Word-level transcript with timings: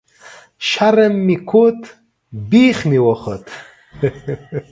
شرم 0.69 1.13
مې 1.25 1.37
کوت، 1.49 1.79
بيخ 2.49 2.77
مې 2.89 2.99
خوت 3.21 3.45